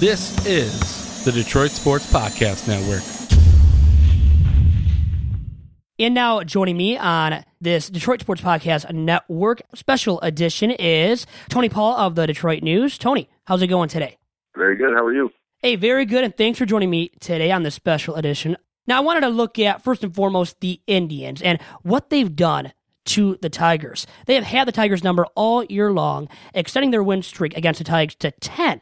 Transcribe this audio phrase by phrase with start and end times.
[0.00, 3.02] This is the Detroit Sports Podcast Network.
[5.98, 11.98] And now joining me on this Detroit Sports Podcast Network special edition is Tony Paul
[11.98, 12.96] of the Detroit News.
[12.96, 14.16] Tony, how's it going today?
[14.56, 14.94] Very good.
[14.94, 15.28] How are you?
[15.58, 18.56] Hey, very good, and thanks for joining me today on this special edition.
[18.86, 22.72] Now, I wanted to look at, first and foremost, the Indians and what they've done
[23.04, 24.06] to the Tigers.
[24.24, 27.84] They have had the Tigers number all year long, extending their win streak against the
[27.84, 28.80] Tigers to 10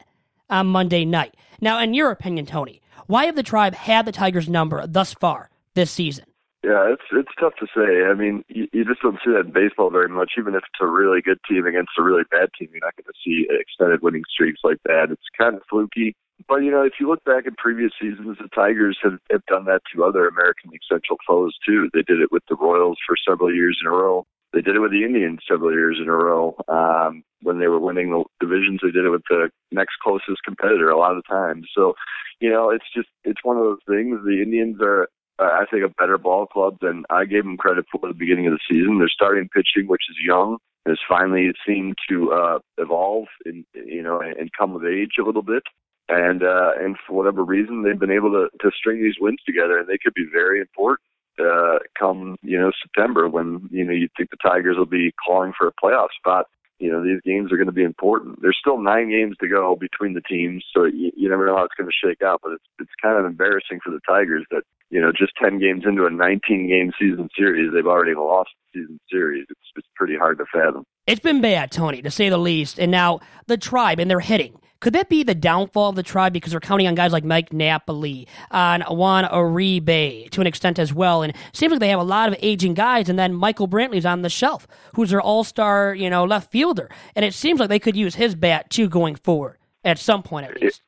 [0.51, 1.35] on Monday night.
[1.61, 5.51] Now, in your opinion, Tony, why have the Tribe had the Tigers number thus far
[5.75, 6.25] this season?
[6.65, 8.05] Yeah, it's it's tough to say.
[8.11, 10.33] I mean, you, you just don't see that in baseball very much.
[10.37, 13.07] Even if it's a really good team against a really bad team, you're not going
[13.07, 15.09] to see extended winning streaks like that.
[15.11, 16.17] It's kind of fluky.
[16.49, 19.67] But you know, if you look back at previous seasons, the Tigers have, have done
[19.67, 21.91] that to other American League Central foes too.
[21.95, 24.27] They did it with the Royals for several years in a row.
[24.53, 26.57] They did it with the Indians several years in a row.
[26.69, 30.91] Um, when they were winning the divisions, they did it with the next closest competitor
[30.91, 31.69] a lot of times.
[31.75, 31.95] So,
[32.41, 34.21] you know, it's just it's one of those things.
[34.25, 37.87] The Indians are uh, I think, a better ball club than I gave them credit
[37.91, 38.99] for at the beginning of the season.
[38.99, 44.21] Their starting pitching, which is young, has finally seemed to uh, evolve and you know
[44.21, 45.63] and come of age a little bit.
[46.09, 49.79] And uh, and for whatever reason, they've been able to to string these wins together,
[49.79, 51.08] and they could be very important
[51.41, 55.53] uh, come you know September when you know you think the Tigers will be calling
[55.59, 56.47] for a playoff spot
[56.79, 58.41] you know these games are going to be important.
[58.41, 61.65] There's still nine games to go between the teams, so you, you never know how
[61.65, 62.41] it's going to shake out.
[62.43, 65.85] But it's it's kind of embarrassing for the Tigers that you know just 10 games
[65.87, 69.47] into a 19 game season series, they've already lost the season series.
[69.51, 70.85] It's it's pretty hard to fathom.
[71.07, 72.79] It's been bad, Tony, to say the least.
[72.79, 74.61] And now the tribe and they're hitting.
[74.81, 77.53] Could that be the downfall of the tribe because they're counting on guys like Mike
[77.53, 81.23] Napoli, on Juan Uribe to an extent as well?
[81.23, 84.23] And seems like they have a lot of aging guys, and then Michael Brantley's on
[84.23, 86.89] the shelf, who's their all-star, you know, left fielder.
[87.17, 90.47] And it seems like they could use his bat too going forward at some point
[90.47, 90.83] at least.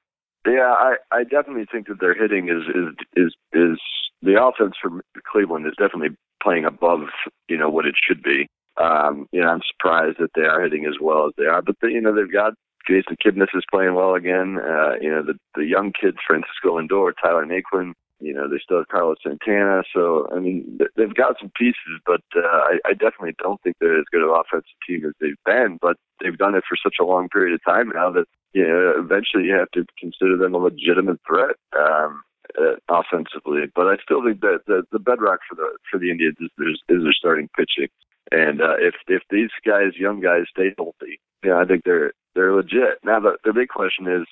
[0.47, 3.78] Yeah, I, I definitely think that their hitting is is is is
[4.22, 7.01] the offense for Cleveland is definitely playing above
[7.49, 8.47] you know what it should be.
[8.81, 11.77] Um, you know, I'm surprised that they are hitting as well as they are, but
[11.83, 12.55] they, you know they've got
[12.87, 14.59] Jason Kipnis is playing well again.
[14.59, 17.93] Uh, you know, the the young kids, Francisco Lindor, Tyler Naquin.
[18.21, 19.83] You know, they still have Carlos Santana.
[19.95, 23.99] So, I mean, they've got some pieces, but uh, I, I definitely don't think they're
[23.99, 25.79] as good an offensive team as they've been.
[25.81, 28.93] But they've done it for such a long period of time now that you know
[28.99, 31.57] eventually you have to consider them a legitimate threat.
[31.73, 32.23] Um,
[32.59, 36.37] uh, offensively, but I still think that the, the bedrock for the for the Indians
[36.41, 37.89] is, is, is their starting pitching.
[38.33, 42.55] And uh, if if these guys, young guys, stay healthy, yeah, I think they're they're
[42.55, 42.99] legit.
[43.05, 44.27] Now the the big question is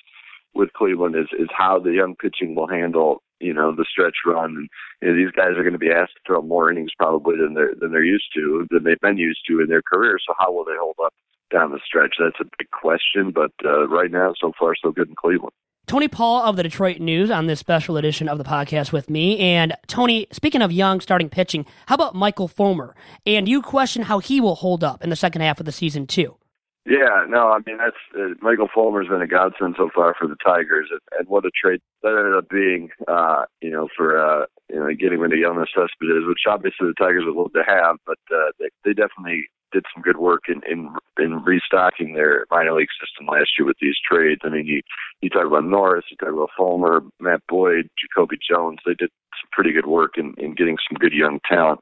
[0.53, 4.55] with Cleveland is is how the young pitching will handle you know the stretch run.
[4.55, 4.69] And
[5.01, 7.53] you know, these guys are going to be asked to throw more innings probably than
[7.53, 10.17] they're than they're used to than they've been used to in their career.
[10.25, 11.13] So how will they hold up
[11.51, 12.15] down the stretch?
[12.19, 13.31] That's a big question.
[13.31, 15.53] But uh, right now, so far, so good in Cleveland.
[15.87, 19.39] Tony Paul of the Detroit News on this special edition of the podcast with me.
[19.39, 22.95] And Tony, speaking of young starting pitching, how about Michael Fulmer?
[23.25, 26.05] And you question how he will hold up in the second half of the season,
[26.05, 26.38] too.
[26.85, 30.37] Yeah, no, I mean that's uh, Michael Fulmer's been a godsend so far for the
[30.43, 32.89] Tigers, and, and what a trade that ended up being.
[33.07, 36.93] Uh, you know, for uh, you know getting rid of Yoenis Cespedes, which obviously the
[36.97, 40.61] Tigers would love to have, but uh, they they definitely did some good work in
[40.69, 44.41] in in restocking their minor league system last year with these trades.
[44.43, 44.81] I mean, you
[45.21, 48.79] you talk about Norris, you talk about Fulmer, Matt Boyd, Jacoby Jones.
[48.85, 51.81] They did some pretty good work in in getting some good young talent.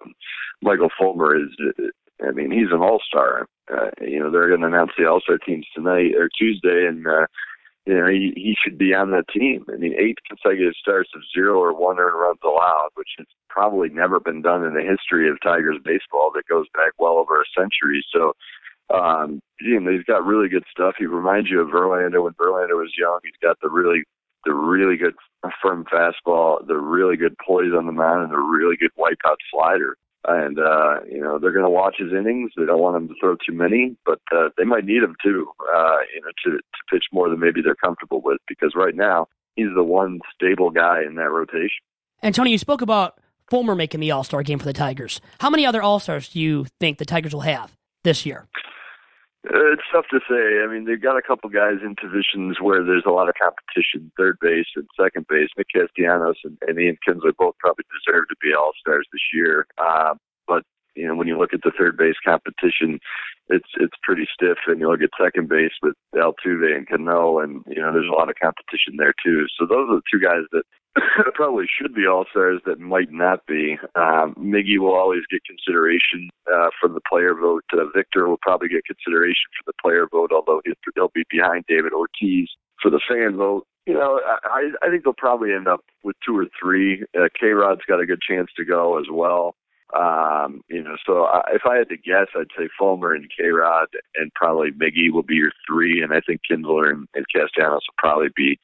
[0.61, 1.49] Michael Fulmer is,
[2.25, 3.47] I mean, he's an all star.
[3.71, 7.05] Uh, you know, they're going to announce the all star teams tonight or Tuesday, and
[7.05, 7.27] uh,
[7.85, 9.65] you know, he, he should be on that team.
[9.71, 13.89] I mean, eight consecutive starts of zero or one earned runs allowed, which has probably
[13.89, 17.45] never been done in the history of Tigers baseball that goes back well over a
[17.55, 18.03] century.
[18.13, 18.33] So,
[18.93, 20.95] um, you know, he's got really good stuff.
[20.97, 23.19] He reminds you of Verlander when Verlander was young.
[23.23, 24.03] He's got the really,
[24.43, 25.15] the really good
[25.61, 29.95] firm fastball, the really good poise on the mound, and the really good wipeout slider
[30.25, 32.51] and uh, you know they're going to watch his innings.
[32.57, 35.47] They don't want him to throw too many, but uh, they might need him too.
[35.73, 39.27] Uh, you know, to to pitch more than maybe they're comfortable with, because right now
[39.55, 41.83] he's the one stable guy in that rotation.
[42.21, 43.19] And Tony, you spoke about
[43.49, 45.21] Fulmer making the All Star game for the Tigers.
[45.39, 48.47] How many other All Stars do you think the Tigers will have this year?
[49.45, 50.63] Uh, it's tough to say.
[50.63, 54.11] I mean, they've got a couple guys in positions where there's a lot of competition,
[54.17, 55.49] third base and second base.
[55.57, 59.67] Nick Castellanos and, and Ian Kinsler both probably deserve to be all stars this year.
[59.77, 60.15] Uh,
[60.47, 60.63] but
[60.95, 62.99] you know, when you look at the third base competition,
[63.47, 64.57] it's it's pretty stiff.
[64.67, 68.17] And you look at second base with Altuve and Cano, and you know, there's a
[68.17, 69.45] lot of competition there too.
[69.57, 70.63] So those are the two guys that
[71.33, 73.77] probably should be all stars that might not be.
[73.95, 77.63] Um, Miggy will always get consideration uh, from the player vote.
[77.73, 80.61] Uh, Victor will probably get consideration for the player vote, although
[80.95, 82.49] he'll be behind David Ortiz
[82.81, 83.65] for the fan vote.
[83.85, 87.05] You know, I I think they'll probably end up with two or three.
[87.17, 89.55] Uh, K Rod's got a good chance to go as well.
[89.95, 93.47] Um, you know, so I, if I had to guess, I'd say Fulmer and K
[93.47, 97.83] Rod and probably Miggy will be your three, and I think Kinsler and, and Castellanos
[97.87, 98.59] will probably be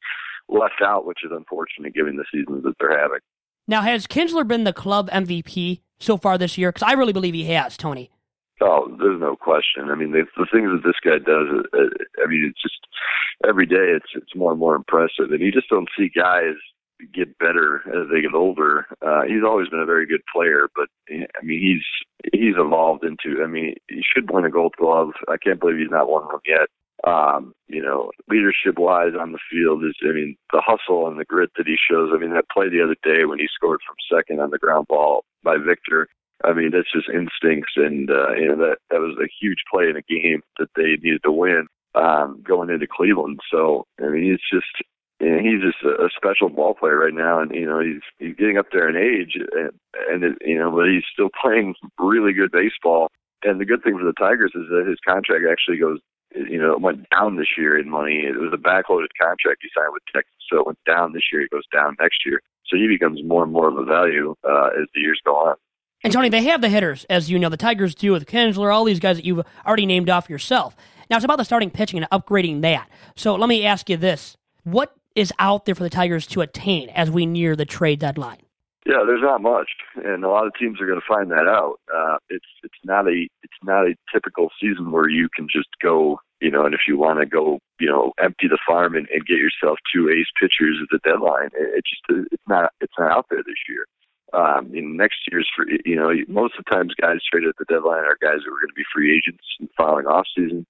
[0.48, 3.20] left out, which is unfortunate given the seasons that they're having.
[3.66, 6.70] Now, has Kinsler been the club MVP so far this year?
[6.70, 8.10] Because I really believe he has, Tony.
[8.60, 9.90] Oh, there's no question.
[9.90, 12.86] I mean, the, the things that this guy does, uh, I mean, it's just
[13.46, 16.54] every day it's it's more and more impressive, and you just don't see guys
[17.12, 18.86] get better as they get older.
[19.04, 23.42] Uh, he's always been a very good player, but I mean, he's he's evolved into.
[23.42, 25.10] I mean, he should win a Gold Glove.
[25.28, 26.68] I can't believe he's not won one yet.
[27.06, 31.24] Um, you know, leadership wise on the field is, I mean, the hustle and the
[31.24, 32.10] grit that he shows.
[32.14, 34.86] I mean, that play the other day when he scored from second on the ground
[34.88, 36.08] ball by Victor.
[36.44, 39.88] I mean, that's just instincts, and uh, you know that that was a huge play
[39.88, 43.40] in a game that they needed to win um, going into Cleveland.
[43.50, 44.82] So I mean, he's just
[45.20, 48.02] you know, he's just a, a special ball player right now, and you know he's
[48.18, 49.70] he's getting up there in age, and,
[50.10, 53.10] and it, you know, but he's still playing really good baseball.
[53.42, 55.98] And the good thing for the Tigers is that his contract actually goes,
[56.34, 58.24] you know, it went down this year in money.
[58.26, 61.42] It was a backloaded contract he signed with Texas, so it went down this year.
[61.42, 64.68] It goes down next year, so he becomes more and more of a value uh,
[64.80, 65.56] as the years go on.
[66.02, 68.84] And Tony, they have the hitters, as you know, the Tigers do with Kinsler, all
[68.84, 70.76] these guys that you've already named off yourself.
[71.08, 72.88] Now it's about the starting pitching and upgrading that.
[73.16, 76.90] So let me ask you this: What is out there for the Tigers to attain
[76.90, 78.43] as we near the trade deadline?
[78.86, 81.80] Yeah, there's not much, and a lot of teams are going to find that out.
[81.88, 86.18] Uh, it's it's not a it's not a typical season where you can just go,
[86.42, 89.24] you know, and if you want to go, you know, empty the farm and, and
[89.24, 93.10] get yourself two ace pitchers at the deadline, it, it just it's not it's not
[93.10, 93.86] out there this year.
[94.34, 97.72] Um, in next year's for you know most of the times guys traded at the
[97.72, 100.66] deadline are guys who are going to be free agents in the following off season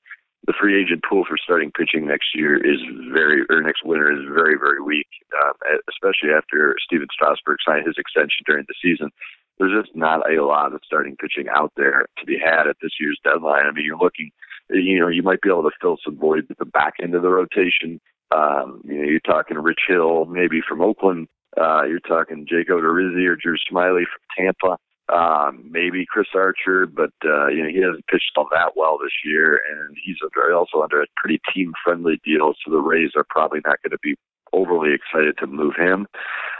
[0.46, 2.80] the free agent pool for starting pitching next year is
[3.12, 5.08] very, or next winter is very, very weak,
[5.42, 5.54] um,
[5.88, 9.10] especially after Stephen Strasburg signed his extension during the season.
[9.58, 12.92] There's just not a lot of starting pitching out there to be had at this
[13.00, 13.64] year's deadline.
[13.66, 14.30] I mean, you're looking,
[14.68, 17.22] you know, you might be able to fill some void at the back end of
[17.22, 18.00] the rotation.
[18.34, 21.28] Um, you know, you're talking Rich Hill, maybe from Oakland.
[21.56, 24.76] Uh, you're talking Jake Odorizzi or Drew Smyly from Tampa
[25.12, 29.12] um, maybe Chris Archer, but uh, you know he hasn't pitched all that well this
[29.24, 30.16] year, and he's
[30.54, 34.16] also under a pretty team-friendly deal, so the Rays are probably not going to be
[34.52, 36.06] overly excited to move him.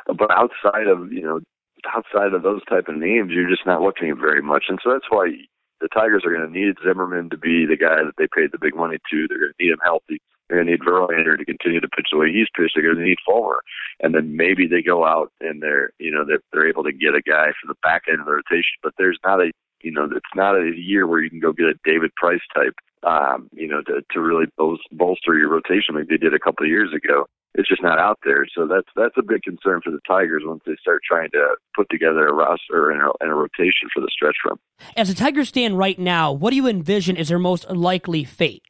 [0.07, 1.41] But outside of you know
[1.87, 4.93] outside of those type of names, you're just not looking at very much, and so
[4.93, 5.33] that's why
[5.81, 8.59] the Tigers are going to need Zimmermann to be the guy that they paid the
[8.59, 9.27] big money to.
[9.29, 10.21] They're going to need him healthy.
[10.49, 12.73] They're going to need Verlander to continue to pitch the way he's pitched.
[12.75, 13.63] They're going to need Fulmer,
[14.01, 17.15] and then maybe they go out and they're you know they're, they're able to get
[17.15, 18.77] a guy for the back end of the rotation.
[18.83, 19.51] But there's not a
[19.83, 22.75] you know it's not a year where you can go get a David Price type
[23.05, 26.71] um, you know to to really bolster your rotation like they did a couple of
[26.71, 27.27] years ago.
[27.57, 30.63] It's just not out there, so that's that's a big concern for the Tigers once
[30.67, 34.11] they start trying to put together a roster and a, and a rotation for the
[34.11, 34.59] stretch run.
[34.97, 38.65] As the Tigers stand right now, what do you envision is their most likely fate?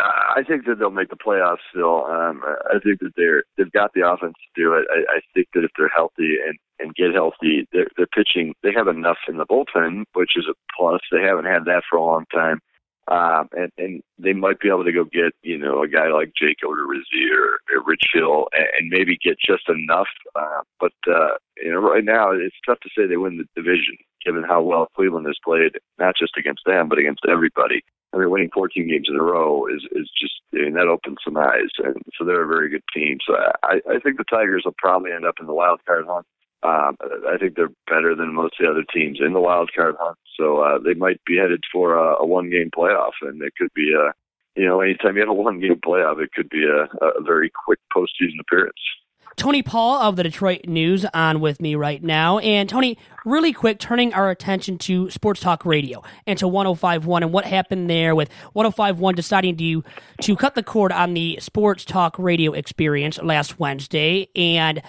[0.00, 2.04] I think that they'll make the playoffs still.
[2.06, 4.86] Um, I think that they're they've got the offense to do it.
[4.90, 8.54] I, I think that if they're healthy and and get healthy, they're, they're pitching.
[8.62, 11.00] They have enough in the bullpen, which is a plus.
[11.12, 12.60] They haven't had that for a long time,
[13.06, 16.32] um, and and they might be able to go get you know a guy like
[16.36, 20.08] Jake Odorizzi or, or Rich Hill, and, and maybe get just enough.
[20.34, 23.96] Uh, but uh, you know, right now it's tough to say they win the division,
[24.26, 27.82] given how well Cleveland has played, not just against them but against everybody.
[28.14, 31.18] I mean, winning 14 games in a row is is just I mean that opens
[31.24, 33.18] some eyes, and so they're a very good team.
[33.26, 36.26] So I I think the Tigers will probably end up in the wild card hunt.
[36.62, 36.96] Um,
[37.28, 40.16] I think they're better than most of the other teams in the wild card hunt,
[40.38, 43.72] so uh, they might be headed for a, a one game playoff, and it could
[43.74, 44.12] be a
[44.58, 47.50] you know anytime you have a one game playoff, it could be a, a very
[47.64, 48.80] quick postseason appearance.
[49.36, 52.38] Tony Paul of the Detroit News on with me right now.
[52.38, 57.32] And Tony, really quick, turning our attention to Sports Talk Radio and to 1051 and
[57.32, 59.84] what happened there with 1051 deciding to,
[60.22, 64.28] to cut the cord on the Sports Talk Radio experience last Wednesday.
[64.36, 64.80] And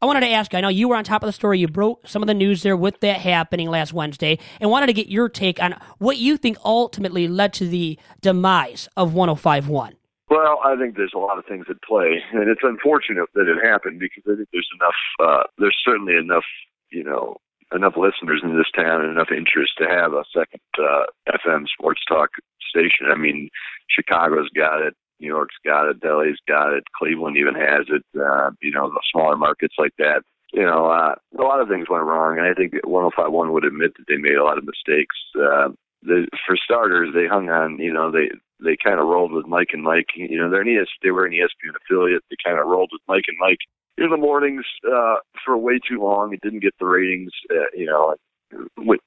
[0.00, 1.60] I wanted to ask, I know you were on top of the story.
[1.60, 4.92] You broke some of the news there with that happening last Wednesday and wanted to
[4.92, 9.94] get your take on what you think ultimately led to the demise of 1051.
[10.32, 13.60] Well, I think there's a lot of things at play, and it's unfortunate that it
[13.60, 15.00] happened because I think there's enough.
[15.20, 16.48] Uh, there's certainly enough,
[16.90, 17.36] you know,
[17.74, 21.04] enough listeners in this town and enough interest to have a second uh,
[21.36, 22.30] FM sports talk
[22.64, 23.12] station.
[23.12, 23.50] I mean,
[23.90, 28.04] Chicago's got it, New York's got it, Philly's got it, Cleveland even has it.
[28.16, 30.22] Uh, you know, the smaller markets like that.
[30.54, 33.92] You know, uh, a lot of things went wrong, and I think 1051 would admit
[33.98, 35.16] that they made a lot of mistakes.
[35.36, 37.78] Uh, the, for starters, they hung on.
[37.78, 38.30] You know, they
[38.64, 40.06] they kind of rolled with Mike and Mike.
[40.16, 42.22] You know, they're an ES, they were an ESPN affiliate.
[42.30, 43.60] They kind of rolled with Mike and Mike
[43.98, 46.32] in the mornings uh, for way too long.
[46.32, 48.14] It didn't get the ratings, uh, you know.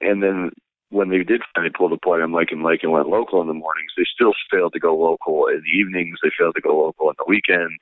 [0.01, 0.51] And then
[0.89, 3.47] when they did finally pull the plug on Mike and Mike and went local in
[3.47, 6.19] the mornings, they still failed to go local in the evenings.
[6.21, 7.81] They failed to go local on the weekends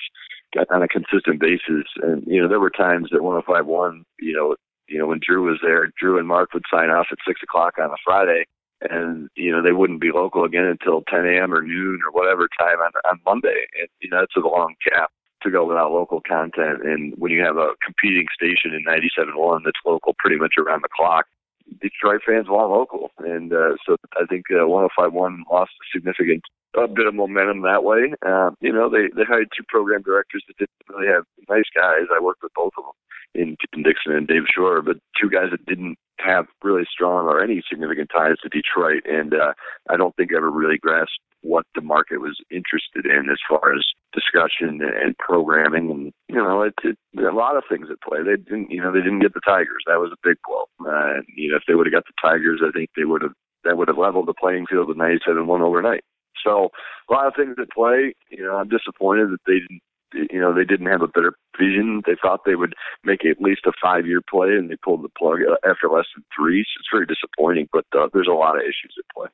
[0.53, 1.85] Got on a consistent basis.
[2.01, 4.55] And you know, there were times that 105.1, you know,
[4.87, 7.75] you know, when Drew was there, Drew and Mark would sign off at six o'clock
[7.79, 8.45] on a Friday,
[8.89, 11.53] and you know they wouldn't be local again until 10 a.m.
[11.53, 13.67] or noon or whatever time on on Monday.
[13.79, 15.11] And you know that's a long gap
[15.43, 16.83] to go without local content.
[16.83, 20.89] And when you have a competing station in 97.1 that's local pretty much around the
[20.95, 21.25] clock,
[21.81, 26.43] Detroit fans want local, and uh, so I think uh, 105.1 lost a significant
[26.75, 28.13] a bit of momentum that way.
[28.25, 32.07] Um, you know, they they hired two program directors that didn't really have nice guys.
[32.13, 32.97] I worked with both of them
[33.35, 37.61] in Dixon and Dave Shore, but two guys that didn't have really strong or any
[37.69, 39.53] significant ties to Detroit, and uh,
[39.89, 43.83] I don't think ever really grasped what the market was interested in as far as
[44.13, 48.37] discussion and programming and you know it, it a lot of things at play they
[48.37, 51.51] didn't you know they didn't get the tigers that was a big blow uh, you
[51.51, 53.33] know if they would have got the tigers i think they would have
[53.65, 56.05] that would have leveled the playing field with 97 1 overnight
[56.43, 56.69] so
[57.09, 58.13] a lot of things at play.
[58.29, 59.81] You know, I'm disappointed that they didn't.
[60.13, 62.01] You know, they didn't have a better vision.
[62.05, 65.39] They thought they would make at least a five-year play, and they pulled the plug
[65.65, 66.63] after less than three.
[66.63, 67.69] So it's very disappointing.
[67.71, 69.27] But uh, there's a lot of issues at play.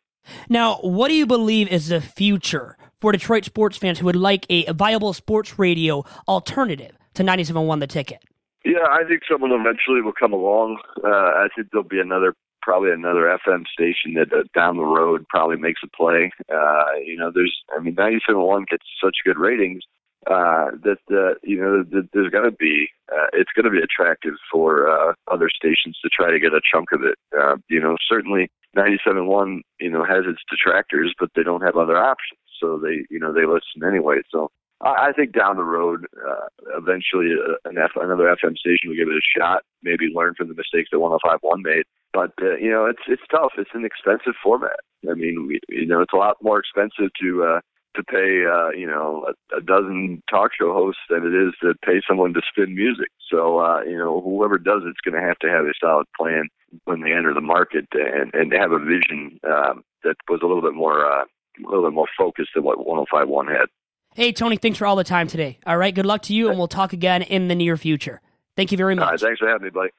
[0.49, 4.45] Now, what do you believe is the future for Detroit sports fans who would like
[4.49, 8.23] a viable sports radio alternative to 97.1 The Ticket?
[8.65, 10.79] Yeah, I think someone eventually will come along.
[11.03, 15.25] Uh, I think there'll be another probably another FM station that uh, down the road
[15.29, 16.29] probably makes a play.
[16.53, 19.83] Uh, you know, there's, I mean, 97.1 gets such good ratings
[20.27, 23.81] uh, that uh, you know that there's going to be uh, it's going to be
[23.81, 27.15] attractive for uh, other stations to try to get a chunk of it.
[27.37, 31.97] Uh, you know, certainly 97.1 you know has its detractors, but they don't have other
[31.97, 34.21] options, so they you know they listen anyway.
[34.29, 36.47] So I think down the road, uh,
[36.77, 39.63] eventually, uh, an F, another FM station will give it a shot.
[39.83, 41.83] Maybe learn from the mistakes that 105.1 made.
[42.13, 43.51] But uh, you know, it's it's tough.
[43.57, 44.79] It's an expensive format.
[45.09, 47.59] I mean, we, you know, it's a lot more expensive to uh,
[47.95, 51.73] to pay uh, you know a, a dozen talk show hosts than it is to
[51.85, 53.09] pay someone to spin music.
[53.29, 56.49] So uh, you know, whoever does it's going to have to have a solid plan
[56.85, 60.61] when they enter the market and and have a vision um, that was a little
[60.61, 63.67] bit more uh, a little bit more focused than what 105.1 had.
[64.15, 65.59] Hey, Tony, thanks for all the time today.
[65.65, 68.21] All right, good luck to you, and we'll talk again in the near future.
[68.55, 69.21] Thank you very much.
[69.21, 69.91] thanks for having me, Blake.